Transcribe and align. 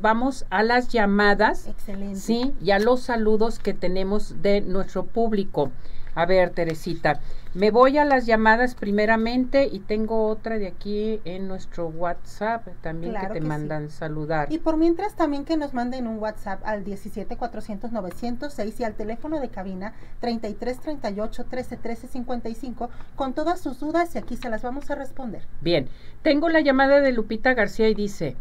Vamos 0.00 0.46
a 0.50 0.62
las 0.62 0.88
llamadas. 0.88 1.66
Excelente. 1.66 2.16
Sí, 2.18 2.54
y 2.62 2.70
a 2.70 2.78
los 2.78 3.00
saludos 3.02 3.58
que 3.58 3.74
tenemos 3.74 4.40
de 4.40 4.60
nuestro 4.60 5.04
público. 5.04 5.72
A 6.14 6.26
ver, 6.26 6.50
Teresita, 6.50 7.20
me 7.54 7.70
voy 7.70 7.98
a 7.98 8.04
las 8.04 8.24
llamadas 8.24 8.74
primeramente 8.74 9.68
y 9.70 9.80
tengo 9.80 10.26
otra 10.28 10.58
de 10.58 10.68
aquí 10.68 11.20
en 11.24 11.48
nuestro 11.48 11.88
WhatsApp 11.88 12.66
también 12.80 13.12
Claro 13.12 13.28
que 13.28 13.32
te 13.34 13.38
que 13.40 13.44
sí. 13.44 13.48
mandan 13.48 13.90
saludar. 13.90 14.50
Y 14.52 14.58
por 14.58 14.76
mientras 14.76 15.14
también 15.16 15.44
que 15.44 15.56
nos 15.56 15.74
manden 15.74 16.06
un 16.06 16.18
WhatsApp 16.18 16.60
al 16.64 16.82
17 16.84 17.36
400 17.36 17.92
906 17.92 18.80
y 18.80 18.84
al 18.84 18.94
teléfono 18.94 19.38
de 19.38 19.48
cabina 19.50 19.92
33 20.20 20.80
38 20.80 21.44
13 21.44 21.76
13 21.76 22.08
55 22.08 22.90
con 23.16 23.34
todas 23.34 23.60
sus 23.60 23.78
dudas 23.80 24.14
y 24.14 24.18
aquí 24.18 24.36
se 24.36 24.48
las 24.48 24.62
vamos 24.62 24.90
a 24.90 24.94
responder. 24.94 25.42
Bien, 25.60 25.88
tengo 26.22 26.48
la 26.48 26.60
llamada 26.60 27.00
de 27.00 27.12
Lupita 27.12 27.54
García 27.54 27.88
y 27.88 27.94
dice, 27.94 28.36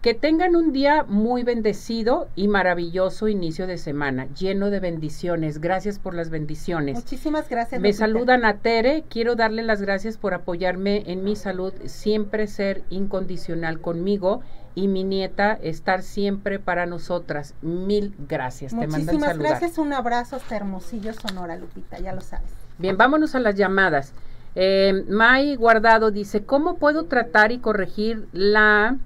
que 0.00 0.14
tengan 0.14 0.54
un 0.54 0.72
día 0.72 1.04
muy 1.08 1.42
bendecido 1.42 2.28
y 2.36 2.46
maravilloso 2.46 3.26
inicio 3.26 3.66
de 3.66 3.78
semana, 3.78 4.28
lleno 4.34 4.70
de 4.70 4.78
bendiciones. 4.78 5.60
Gracias 5.60 5.98
por 5.98 6.14
las 6.14 6.30
bendiciones. 6.30 6.94
Muchísimas 6.94 7.48
gracias. 7.48 7.80
Me 7.80 7.88
Lupita. 7.88 8.06
saludan 8.06 8.44
a 8.44 8.58
Tere, 8.58 9.04
quiero 9.08 9.34
darle 9.34 9.64
las 9.64 9.82
gracias 9.82 10.16
por 10.16 10.34
apoyarme 10.34 11.02
en 11.06 11.24
mi 11.24 11.34
salud, 11.34 11.72
siempre 11.86 12.46
ser 12.46 12.84
incondicional 12.90 13.80
conmigo 13.80 14.40
y 14.76 14.86
mi 14.86 15.02
nieta 15.02 15.58
estar 15.60 16.02
siempre 16.02 16.60
para 16.60 16.86
nosotras. 16.86 17.54
Mil 17.62 18.14
gracias, 18.28 18.70
te 18.70 18.78
mandan 18.86 19.00
Muchísimas 19.00 19.30
saludar. 19.30 19.50
gracias. 19.50 19.78
Un 19.78 19.92
abrazo 19.92 20.36
hasta 20.36 20.54
Hermosillo, 20.54 21.12
Sonora, 21.12 21.56
Lupita, 21.56 21.98
ya 21.98 22.12
lo 22.12 22.20
sabes. 22.20 22.52
Bien, 22.78 22.96
vámonos 22.96 23.34
a 23.34 23.40
las 23.40 23.56
llamadas. 23.56 24.12
Eh, 24.54 25.04
May 25.08 25.56
Guardado 25.56 26.12
dice, 26.12 26.44
¿cómo 26.44 26.76
puedo 26.76 27.06
tratar 27.06 27.50
y 27.50 27.58
corregir 27.58 28.28
la 28.32 28.96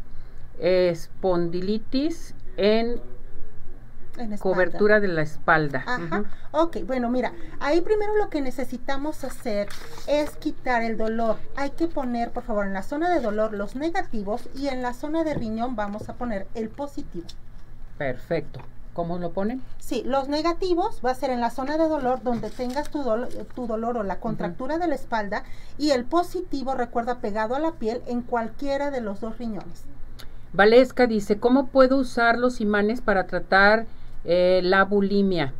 espondilitis 0.62 2.34
en 2.56 3.00
En 4.18 4.36
cobertura 4.38 5.00
de 5.00 5.08
la 5.08 5.22
espalda? 5.22 5.82
Ajá. 5.86 6.24
Ok, 6.52 6.78
bueno, 6.86 7.08
mira, 7.10 7.32
ahí 7.60 7.80
primero 7.80 8.16
lo 8.16 8.28
que 8.28 8.40
necesitamos 8.40 9.24
hacer 9.24 9.68
es 10.06 10.30
quitar 10.36 10.82
el 10.82 10.96
dolor. 10.96 11.36
Hay 11.56 11.70
que 11.70 11.88
poner, 11.88 12.30
por 12.30 12.42
favor, 12.42 12.66
en 12.66 12.74
la 12.74 12.82
zona 12.82 13.08
de 13.12 13.20
dolor 13.20 13.52
los 13.54 13.74
negativos 13.74 14.48
y 14.54 14.68
en 14.68 14.82
la 14.82 14.92
zona 14.92 15.24
de 15.24 15.34
riñón 15.34 15.76
vamos 15.76 16.08
a 16.08 16.14
poner 16.14 16.46
el 16.54 16.68
positivo. 16.68 17.26
Perfecto. 17.98 18.60
¿Cómo 18.92 19.16
lo 19.16 19.32
ponen? 19.32 19.62
Sí, 19.78 20.02
los 20.04 20.28
negativos 20.28 21.00
va 21.02 21.12
a 21.12 21.14
ser 21.14 21.30
en 21.30 21.40
la 21.40 21.48
zona 21.48 21.78
de 21.78 21.88
dolor 21.88 22.22
donde 22.22 22.50
tengas 22.50 22.90
tu, 22.90 23.02
dolo- 23.02 23.28
tu 23.54 23.66
dolor 23.66 23.96
o 23.96 24.02
la 24.02 24.20
contractura 24.20 24.76
de 24.76 24.86
la 24.86 24.94
espalda 24.96 25.44
y 25.78 25.92
el 25.92 26.04
positivo, 26.04 26.74
recuerda, 26.74 27.16
pegado 27.20 27.54
a 27.54 27.58
la 27.58 27.72
piel 27.72 28.02
en 28.06 28.20
cualquiera 28.20 28.90
de 28.90 29.00
los 29.00 29.20
dos 29.22 29.38
riñones. 29.38 29.84
Valesca 30.52 31.06
dice, 31.06 31.38
¿cómo 31.38 31.66
puedo 31.68 31.96
usar 31.96 32.38
los 32.38 32.60
imanes 32.60 33.00
para 33.00 33.26
tratar 33.26 33.86
eh, 34.24 34.60
la 34.62 34.84
bulimia? 34.84 35.54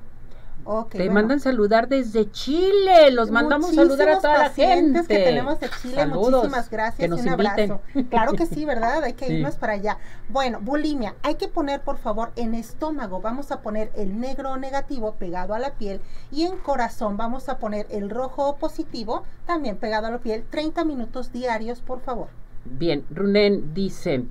Ok, 0.64 0.90
Te 0.90 0.98
bueno. 0.98 1.14
mandan 1.14 1.40
saludar 1.40 1.88
desde 1.88 2.30
Chile. 2.30 3.10
Los 3.10 3.32
mandamos 3.32 3.74
saludar 3.74 4.08
a 4.10 4.12
Muchísimos 4.12 4.22
toda 4.22 4.38
la 4.38 4.50
gente. 4.50 5.00
que 5.08 5.18
tenemos 5.24 5.58
de 5.58 5.68
Chile, 5.80 5.94
Saludos, 5.96 6.30
muchísimas 6.30 6.70
gracias 6.70 6.98
que 7.00 7.08
nos 7.08 7.18
y 7.18 7.22
un 7.22 7.32
inviten. 7.32 7.72
abrazo. 7.72 7.80
Claro 8.10 8.32
que 8.34 8.46
sí, 8.46 8.64
¿verdad? 8.64 9.02
Hay 9.02 9.14
que 9.14 9.26
Sí. 9.32 9.32
irnos 9.32 9.56
para 9.56 9.72
allá. 9.72 9.98
Bueno, 10.28 10.60
bulimia, 10.60 11.16
hay 11.24 11.34
que 11.34 11.48
poner 11.48 11.80
por 11.80 11.96
favor 11.98 12.30
en 12.36 12.54
estómago, 12.54 13.20
vamos 13.20 13.50
a 13.50 13.60
poner 13.60 13.90
el 13.96 14.20
negro 14.20 14.56
negativo 14.56 15.14
pegado 15.18 15.54
a 15.54 15.58
la 15.58 15.72
piel 15.72 16.00
y 16.30 16.44
en 16.44 16.56
corazón 16.58 17.16
vamos 17.16 17.48
a 17.48 17.58
poner 17.58 17.88
el 17.90 18.08
rojo 18.08 18.56
positivo 18.56 19.24
también 19.46 19.77
pegado 19.78 20.06
a 20.06 20.10
la 20.12 20.18
piel, 20.18 20.44
30 20.48 20.84
minutos 20.84 21.32
diarios, 21.32 21.80
por 21.80 22.02
favor. 22.02 22.28
Bien, 22.64 23.04
Runen 23.10 23.74
dice, 23.74 24.27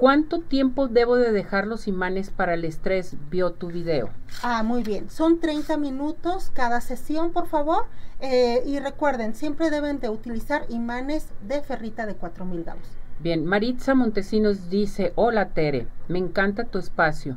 ¿cuánto 0.00 0.40
tiempo 0.40 0.88
debo 0.88 1.16
de 1.16 1.30
dejar 1.30 1.66
los 1.66 1.86
imanes 1.86 2.30
para 2.30 2.54
el 2.54 2.64
estrés? 2.64 3.16
Vio 3.30 3.52
tu 3.52 3.68
video. 3.68 4.08
Ah, 4.42 4.62
muy 4.62 4.82
bien. 4.82 5.10
Son 5.10 5.38
30 5.40 5.76
minutos 5.76 6.50
cada 6.54 6.80
sesión, 6.80 7.32
por 7.32 7.46
favor. 7.46 7.84
Eh, 8.20 8.62
y 8.64 8.78
recuerden, 8.80 9.34
siempre 9.34 9.68
deben 9.70 10.00
de 10.00 10.08
utilizar 10.08 10.64
imanes 10.70 11.28
de 11.46 11.60
ferrita 11.60 12.06
de 12.06 12.14
4000 12.14 12.64
gauss. 12.64 12.96
Bien, 13.20 13.44
Maritza 13.44 13.94
Montesinos 13.94 14.70
dice, 14.70 15.12
hola 15.14 15.50
Tere, 15.50 15.86
me 16.08 16.18
encanta 16.18 16.64
tu 16.64 16.78
espacio. 16.78 17.36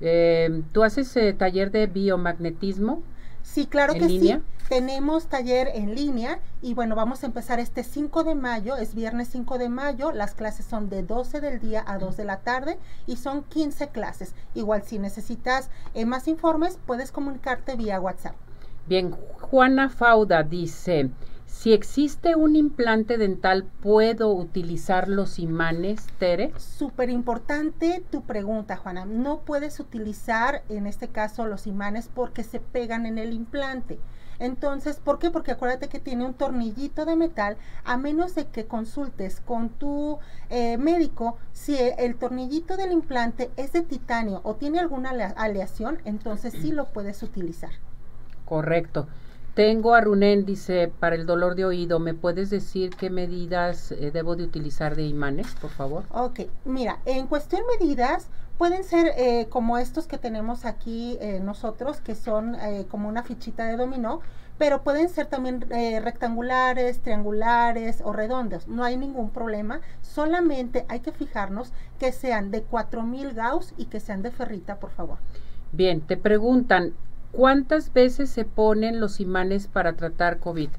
Eh, 0.00 0.62
¿Tú 0.70 0.84
haces 0.84 1.16
eh, 1.16 1.32
taller 1.32 1.72
de 1.72 1.88
biomagnetismo? 1.88 3.02
Sí, 3.44 3.66
claro 3.66 3.94
¿En 3.94 4.00
que 4.00 4.08
línea? 4.08 4.38
sí. 4.38 4.42
Tenemos 4.68 5.26
taller 5.28 5.68
en 5.74 5.94
línea 5.94 6.40
y 6.62 6.74
bueno, 6.74 6.96
vamos 6.96 7.22
a 7.22 7.26
empezar 7.26 7.60
este 7.60 7.84
5 7.84 8.24
de 8.24 8.34
mayo, 8.34 8.76
es 8.76 8.94
viernes 8.94 9.28
5 9.28 9.58
de 9.58 9.68
mayo, 9.68 10.10
las 10.10 10.34
clases 10.34 10.64
son 10.66 10.88
de 10.88 11.02
12 11.02 11.40
del 11.42 11.60
día 11.60 11.84
a 11.86 11.98
2 11.98 12.16
de 12.16 12.24
la 12.24 12.40
tarde 12.40 12.78
y 13.06 13.16
son 13.16 13.44
15 13.44 13.90
clases. 13.90 14.34
Igual 14.54 14.82
si 14.82 14.98
necesitas 14.98 15.70
eh, 15.92 16.06
más 16.06 16.26
informes, 16.28 16.78
puedes 16.86 17.12
comunicarte 17.12 17.76
vía 17.76 18.00
WhatsApp. 18.00 18.34
Bien, 18.86 19.12
Juana 19.40 19.90
Fauda 19.90 20.42
dice, 20.42 21.10
si 21.54 21.72
existe 21.72 22.34
un 22.34 22.56
implante 22.56 23.16
dental, 23.16 23.64
¿puedo 23.80 24.32
utilizar 24.34 25.08
los 25.08 25.38
imanes, 25.38 26.04
Tere? 26.18 26.52
Súper 26.58 27.10
importante 27.10 28.02
tu 28.10 28.22
pregunta, 28.22 28.76
Juana. 28.76 29.04
No 29.04 29.38
puedes 29.42 29.78
utilizar 29.78 30.62
en 30.68 30.88
este 30.88 31.08
caso 31.08 31.46
los 31.46 31.68
imanes 31.68 32.10
porque 32.12 32.42
se 32.42 32.58
pegan 32.58 33.06
en 33.06 33.18
el 33.18 33.32
implante. 33.32 34.00
Entonces, 34.40 34.96
¿por 34.96 35.20
qué? 35.20 35.30
Porque 35.30 35.52
acuérdate 35.52 35.88
que 35.88 36.00
tiene 36.00 36.26
un 36.26 36.34
tornillito 36.34 37.04
de 37.06 37.14
metal, 37.14 37.56
a 37.84 37.96
menos 37.96 38.34
de 38.34 38.46
que 38.48 38.66
consultes 38.66 39.40
con 39.40 39.68
tu 39.68 40.18
eh, 40.50 40.76
médico 40.76 41.38
si 41.52 41.76
el 41.78 42.16
tornillito 42.16 42.76
del 42.76 42.90
implante 42.90 43.52
es 43.56 43.72
de 43.72 43.82
titanio 43.82 44.40
o 44.42 44.56
tiene 44.56 44.80
alguna 44.80 45.10
alea- 45.10 45.34
aleación, 45.36 45.98
entonces 46.04 46.52
sí 46.52 46.72
lo 46.72 46.86
puedes 46.86 47.22
utilizar. 47.22 47.70
Correcto. 48.44 49.06
Tengo 49.54 49.94
a 49.94 50.00
Runen, 50.00 50.44
dice, 50.44 50.92
para 50.98 51.14
el 51.14 51.26
dolor 51.26 51.54
de 51.54 51.64
oído, 51.64 52.00
¿me 52.00 52.12
puedes 52.12 52.50
decir 52.50 52.90
qué 52.96 53.08
medidas 53.08 53.92
eh, 53.92 54.10
debo 54.12 54.34
de 54.34 54.42
utilizar 54.42 54.96
de 54.96 55.04
imanes, 55.04 55.54
por 55.60 55.70
favor? 55.70 56.04
Ok, 56.10 56.40
mira, 56.64 56.98
en 57.04 57.28
cuestión 57.28 57.62
medidas 57.78 58.28
pueden 58.58 58.82
ser 58.82 59.12
eh, 59.16 59.46
como 59.48 59.78
estos 59.78 60.06
que 60.06 60.18
tenemos 60.18 60.64
aquí 60.64 61.18
eh, 61.20 61.40
nosotros, 61.40 62.00
que 62.00 62.14
son 62.14 62.56
eh, 62.56 62.86
como 62.88 63.08
una 63.08 63.22
fichita 63.22 63.66
de 63.66 63.76
dominó, 63.76 64.20
pero 64.58 64.82
pueden 64.82 65.08
ser 65.08 65.26
también 65.26 65.64
rectangulares, 65.68 67.00
triangulares 67.00 68.00
o 68.04 68.12
redondos. 68.12 68.68
No 68.68 68.84
hay 68.84 68.96
ningún 68.96 69.30
problema, 69.30 69.80
solamente 70.00 70.84
hay 70.88 71.00
que 71.00 71.10
fijarnos 71.10 71.72
que 71.98 72.12
sean 72.12 72.52
de 72.52 72.62
4000 72.62 73.34
gauss 73.34 73.74
y 73.76 73.86
que 73.86 73.98
sean 73.98 74.22
de 74.22 74.30
ferrita, 74.30 74.76
por 74.78 74.90
favor. 74.90 75.18
Bien, 75.72 76.00
te 76.00 76.16
preguntan, 76.16 76.94
¿cuántas 77.34 77.92
veces 77.92 78.30
se 78.30 78.44
ponen 78.44 79.00
los 79.00 79.20
imanes 79.20 79.66
para 79.66 79.94
tratar 79.94 80.38
COVID? 80.38 80.70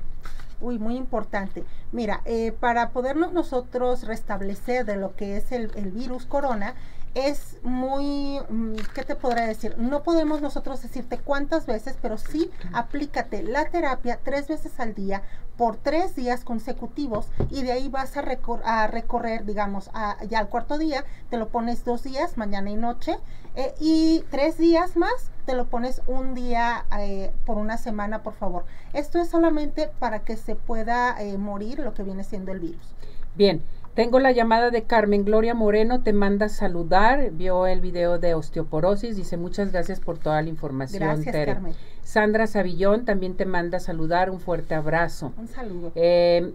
Uy, 0.62 0.80
muy 0.80 0.96
importante. 0.96 1.64
Mira, 1.92 2.22
eh, 2.26 2.54
para 2.60 2.90
podernos 2.90 3.34
nosotros 3.34 4.04
restablecer 4.04 4.86
de 4.86 4.96
lo 4.96 5.16
que 5.16 5.38
es 5.38 5.52
el, 5.52 5.72
el 5.76 5.92
virus 5.92 6.26
corona, 6.26 6.76
es 7.16 7.58
muy, 7.64 8.40
mm, 8.50 8.76
¿qué 8.94 9.04
te 9.04 9.16
podré 9.16 9.48
decir? 9.48 9.76
No 9.78 10.04
podemos 10.04 10.42
nosotros 10.42 10.82
decirte 10.82 11.18
cuántas 11.18 11.66
veces, 11.66 11.98
pero 12.02 12.18
sí 12.18 12.52
aplícate 12.74 13.42
la 13.42 13.66
terapia 13.70 14.20
tres 14.24 14.48
veces 14.48 14.80
al 14.80 14.94
día 14.94 15.24
por 15.58 15.78
tres 15.78 16.16
días 16.18 16.44
consecutivos 16.44 17.28
y 17.50 17.64
de 17.64 17.72
ahí 17.72 17.88
vas 17.88 18.18
a, 18.18 18.22
recor- 18.22 18.62
a 18.66 18.88
recorrer, 18.88 19.46
digamos, 19.46 19.90
a- 19.94 20.18
ya 20.26 20.40
al 20.40 20.50
cuarto 20.50 20.78
día, 20.78 21.06
te 21.30 21.38
lo 21.38 21.48
pones 21.48 21.86
dos 21.86 22.04
días, 22.04 22.38
mañana 22.38 22.70
y 22.70 22.76
noche, 22.76 23.18
eh, 23.56 23.74
y 23.80 24.26
tres 24.30 24.58
días 24.58 24.98
más, 24.98 25.32
te 25.46 25.56
lo 25.56 25.66
pones 25.68 26.02
un 26.08 26.34
día 26.34 26.86
eh, 27.00 27.32
por 27.46 27.58
una 27.58 27.78
semana, 27.78 28.22
por 28.24 28.34
favor. 28.34 28.66
Esto 28.92 29.20
es 29.22 29.30
solamente 29.30 29.90
para 30.00 30.20
que 30.26 30.36
se 30.36 30.56
pueda 30.56 31.16
eh, 31.24 31.38
morir 31.38 31.80
lo 31.80 31.94
que 31.94 32.04
viene 32.04 32.26
siendo 32.26 32.52
el 32.52 32.60
virus. 32.60 32.94
Bien, 33.36 33.62
tengo 33.96 34.20
la 34.20 34.34
llamada 34.34 34.72
de 34.72 34.84
Carmen 34.84 35.24
Gloria 35.24 35.54
Moreno, 35.54 36.02
te 36.04 36.12
manda 36.12 36.50
saludar, 36.50 37.32
vio 37.32 37.66
el 37.66 37.80
video 37.80 38.20
de 38.20 38.36
osteoporosis, 38.36 39.16
dice 39.16 39.38
muchas 39.38 39.72
gracias 39.72 40.02
por 40.02 40.18
toda 40.18 40.42
la 40.42 40.50
información, 40.50 41.02
Gracias, 41.02 41.32
Tere. 41.32 41.54
Carmen. 41.54 41.74
Sandra 42.04 42.46
Savillón 42.46 43.06
también 43.06 43.36
te 43.36 43.46
manda 43.46 43.80
saludar, 43.80 44.30
un 44.30 44.42
fuerte 44.42 44.76
abrazo. 44.76 45.32
Un 45.38 45.48
saludo. 45.48 45.94
Eh, 45.96 46.54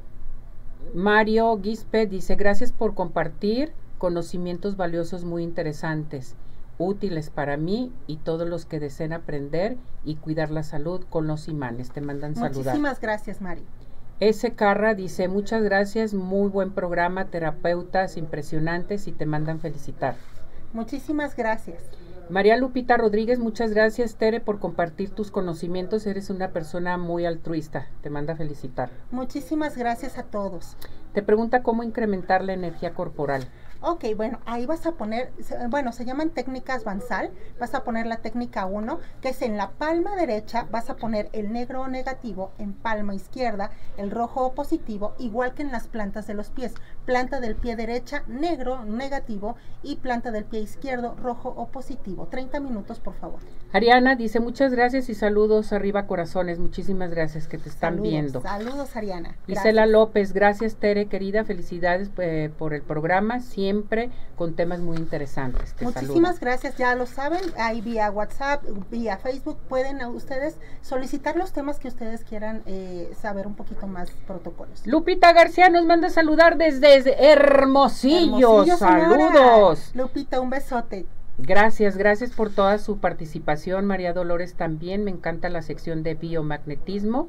Mario 0.95 1.57
Guispe 1.57 2.07
dice, 2.07 2.37
gracias 2.37 2.73
por 2.73 2.95
compartir 2.95 3.73
conocimientos 3.97 4.77
valiosos 4.77 5.25
muy 5.25 5.43
interesantes, 5.43 6.37
útiles 6.77 7.31
para 7.31 7.57
mí 7.57 7.91
y 8.07 8.19
todos 8.19 8.47
los 8.47 8.67
que 8.67 8.81
deseen 8.81 9.15
aprender 9.15 9.79
y 10.05 10.17
cuidar 10.17 10.51
la 10.51 10.63
salud 10.63 11.05
con 11.09 11.27
los 11.27 11.49
imanes. 11.49 11.91
Te 11.91 12.03
mandan 12.03 12.35
saludar. 12.35 12.55
Muchísimas 12.55 13.01
gracias, 13.01 13.41
Mari. 13.41 13.63
S. 14.21 14.53
Carra 14.55 14.93
dice, 14.93 15.29
muchas 15.29 15.63
gracias, 15.63 16.13
muy 16.13 16.51
buen 16.51 16.73
programa, 16.73 17.29
terapeutas 17.29 18.19
impresionantes 18.19 19.07
y 19.07 19.13
te 19.13 19.25
mandan 19.25 19.61
felicitar. 19.61 20.15
Muchísimas 20.75 21.35
gracias. 21.35 21.83
María 22.29 22.59
Lupita 22.59 22.99
Rodríguez, 22.99 23.39
muchas 23.39 23.73
gracias, 23.73 24.17
Tere, 24.17 24.41
por 24.41 24.61
compartir 24.61 25.11
tus 25.11 25.31
conocimientos. 25.31 26.07
Eres 26.07 26.29
una 26.29 26.51
persona 26.51 26.99
muy 26.99 27.25
altruista. 27.25 27.89
Te 28.03 28.11
manda 28.11 28.37
felicitar. 28.37 28.91
Muchísimas 29.11 29.77
gracias 29.77 30.19
a 30.19 30.25
todos. 30.25 30.77
Te 31.15 31.23
pregunta 31.23 31.63
cómo 31.63 31.83
incrementar 31.83 32.45
la 32.45 32.53
energía 32.53 32.93
corporal. 32.93 33.49
Ok, 33.83 34.05
bueno, 34.15 34.41
ahí 34.45 34.67
vas 34.67 34.85
a 34.85 34.93
poner, 34.93 35.33
bueno, 35.71 35.93
se 35.93 36.05
llaman 36.05 36.29
técnicas 36.29 36.85
Bansal, 36.85 37.31
vas 37.59 37.75
a 37.75 37.83
poner 37.83 38.07
la 38.07 38.19
técnica 38.19 38.67
1, 38.67 38.99
que 39.23 39.31
es 39.31 39.41
en 39.41 39.57
la 39.57 39.71
palma 39.71 40.17
derecha, 40.17 40.67
vas 40.71 40.91
a 40.91 40.97
poner 40.97 41.31
el 41.33 41.51
negro 41.51 41.81
o 41.81 41.89
negativo, 41.89 42.53
en 42.59 42.75
palma 42.75 43.15
izquierda, 43.15 43.71
el 43.97 44.11
rojo 44.11 44.45
o 44.45 44.53
positivo, 44.53 45.15
igual 45.19 45.55
que 45.55 45.63
en 45.63 45.73
las 45.73 45.89
plantas 45.89 46.27
de 46.27 46.35
los 46.35 46.51
pies. 46.51 46.75
Planta 47.07 47.41
del 47.41 47.57
pie 47.57 47.75
derecha, 47.75 48.23
negro, 48.27 48.85
negativo, 48.85 49.57
y 49.83 49.97
planta 49.97 50.31
del 50.31 50.45
pie 50.45 50.61
izquierdo, 50.61 51.17
rojo 51.17 51.49
o 51.57 51.69
positivo. 51.69 52.29
30 52.31 52.61
minutos, 52.61 53.01
por 53.01 53.15
favor. 53.15 53.41
Ariana 53.73 54.15
dice 54.15 54.41
muchas 54.41 54.73
gracias 54.73 55.09
y 55.09 55.15
saludos 55.15 55.73
arriba 55.73 56.07
corazones. 56.07 56.59
Muchísimas 56.59 57.11
gracias 57.11 57.49
que 57.49 57.57
te 57.57 57.71
están 57.71 58.03
viendo. 58.03 58.43
Saludos, 58.43 58.95
Ariana. 58.95 59.37
Gisela 59.47 59.87
López, 59.87 60.35
gracias 60.35 60.77
Tere, 60.77 61.07
querida, 61.07 61.45
felicidades 61.45 62.11
eh, 62.19 62.51
por 62.59 62.75
el 62.75 62.83
programa 62.83 63.41
siempre 63.41 63.70
con 64.37 64.55
temas 64.55 64.81
muy 64.81 64.97
interesantes. 64.97 65.75
Muchísimas 65.81 66.41
gracias, 66.41 66.77
ya 66.77 66.95
lo 66.95 67.07
saben, 67.07 67.41
ahí 67.59 67.81
vía 67.81 68.11
WhatsApp, 68.11 68.63
vía 68.91 69.17
Facebook, 69.19 69.59
pueden 69.69 70.05
ustedes 70.07 70.57
solicitar 70.83 71.37
los 71.37 71.53
temas 71.53 71.79
que 71.79 71.89
ustedes 71.89 72.25
quieran 72.25 72.63
eh, 72.67 73.13
saber 73.21 73.47
un 73.47 73.55
poquito 73.55 73.87
más 73.87 74.11
protocolos. 74.27 74.87
Lupita 74.87 75.33
García 75.33 75.69
nos 75.69 75.85
manda 75.85 76.11
saludar 76.11 76.57
desde 76.57 77.31
Hermosillo. 77.31 78.65
Saludos. 78.77 79.91
Lupita, 79.95 80.41
un 80.41 80.51
besote. 80.51 81.07
Gracias, 81.39 81.97
gracias 81.97 82.33
por 82.33 82.51
toda 82.51 82.79
su 82.79 82.99
participación. 82.99 83.87
María 83.87 84.13
Dolores 84.13 84.55
también, 84.55 85.05
me 85.05 85.11
encanta 85.11 85.49
la 85.49 85.63
sección 85.63 86.03
de 86.03 86.15
biomagnetismo 86.15 87.29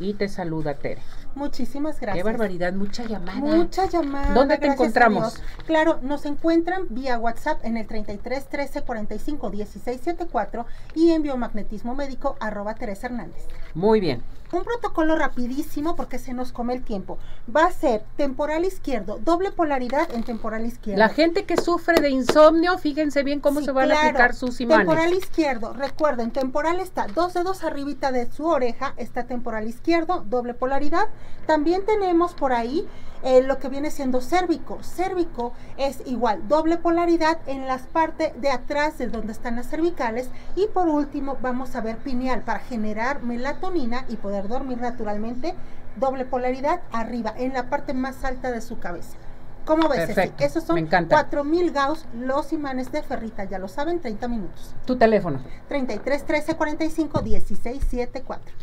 y 0.00 0.14
te 0.14 0.28
saluda 0.28 0.74
Tere. 0.74 1.02
Muchísimas 1.34 2.00
gracias. 2.00 2.24
Qué 2.24 2.30
barbaridad, 2.30 2.72
mucha 2.72 3.04
llamada. 3.04 3.38
Mucha 3.40 3.88
llamada. 3.88 4.34
¿Dónde 4.34 4.58
te 4.58 4.66
encontramos? 4.66 5.40
Claro, 5.66 5.98
nos 6.02 6.26
encuentran 6.26 6.86
vía 6.90 7.18
WhatsApp 7.18 7.64
en 7.64 7.76
el 7.76 7.86
33 7.86 8.48
13 8.48 8.82
45 8.82 9.50
16 9.50 10.00
74 10.00 10.66
y 10.94 11.10
en 11.10 11.22
biomagnetismo 11.22 11.94
médico 11.94 12.36
arroba 12.40 12.74
Teresa 12.74 13.08
Hernández. 13.08 13.44
Muy 13.74 14.00
bien. 14.00 14.22
Un 14.54 14.62
protocolo 14.62 15.16
rapidísimo 15.16 15.96
porque 15.96 16.20
se 16.20 16.32
nos 16.32 16.52
come 16.52 16.74
el 16.74 16.84
tiempo. 16.84 17.18
Va 17.54 17.64
a 17.64 17.72
ser 17.72 18.04
temporal 18.16 18.64
izquierdo, 18.64 19.18
doble 19.18 19.50
polaridad 19.50 20.08
en 20.14 20.22
temporal 20.22 20.64
izquierdo. 20.64 21.00
La 21.00 21.08
gente 21.08 21.44
que 21.44 21.56
sufre 21.56 22.00
de 22.00 22.10
insomnio, 22.10 22.78
fíjense 22.78 23.24
bien 23.24 23.40
cómo 23.40 23.62
se 23.62 23.72
van 23.72 23.90
a 23.90 23.98
aplicar 23.98 24.32
sus 24.32 24.60
imanes. 24.60 24.86
Temporal 24.86 25.12
izquierdo, 25.12 25.72
recuerden, 25.72 26.30
temporal 26.30 26.78
está 26.78 27.08
dos 27.08 27.34
dedos 27.34 27.64
arribita 27.64 28.12
de 28.12 28.30
su 28.30 28.46
oreja, 28.46 28.94
está 28.96 29.24
temporal 29.24 29.66
izquierdo, 29.66 30.24
doble 30.24 30.54
polaridad. 30.54 31.08
También 31.46 31.84
tenemos 31.84 32.34
por 32.34 32.52
ahí 32.52 32.86
eh, 33.24 33.42
lo 33.42 33.58
que 33.58 33.68
viene 33.68 33.90
siendo 33.90 34.20
cérvico. 34.20 34.82
Cérvico 34.82 35.52
es 35.76 36.02
igual, 36.06 36.46
doble 36.46 36.76
polaridad 36.76 37.38
en 37.46 37.66
las 37.66 37.82
partes 37.82 38.38
de 38.40 38.50
atrás 38.50 38.98
de 38.98 39.08
donde 39.08 39.32
están 39.32 39.56
las 39.56 39.68
cervicales. 39.68 40.28
Y 40.54 40.66
por 40.68 40.88
último 40.88 41.38
vamos 41.40 41.74
a 41.74 41.80
ver 41.80 41.96
pineal 41.96 42.42
para 42.42 42.60
generar 42.60 43.22
melatonina 43.22 44.04
y 44.08 44.16
poder 44.16 44.46
dormir 44.46 44.78
naturalmente. 44.78 45.54
Doble 45.96 46.24
polaridad 46.24 46.82
arriba, 46.92 47.32
en 47.36 47.52
la 47.52 47.70
parte 47.70 47.94
más 47.94 48.24
alta 48.24 48.50
de 48.50 48.60
su 48.60 48.78
cabeza. 48.78 49.16
¿Cómo 49.64 49.88
ves? 49.88 50.06
Perfecto, 50.06 50.44
Esos 50.44 50.64
son 50.64 50.86
4000 50.86 51.70
Gauss, 51.72 52.04
los 52.14 52.52
imanes 52.52 52.92
de 52.92 53.02
ferrita, 53.02 53.44
ya 53.44 53.58
lo 53.58 53.68
saben, 53.68 54.00
30 54.00 54.28
minutos. 54.28 54.74
Tu 54.84 54.96
teléfono. 54.96 55.40
33 55.68 56.26
13 56.26 56.54
45 56.56 57.22
16 57.22 57.82
74. 57.82 58.52